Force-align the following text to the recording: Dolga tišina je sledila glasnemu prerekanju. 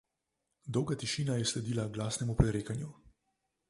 Dolga 0.77 0.97
tišina 1.03 1.37
je 1.41 1.47
sledila 1.53 1.87
glasnemu 1.99 2.41
prerekanju. 2.43 2.95